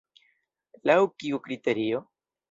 [0.89, 2.01] Laŭ kiu kriterio?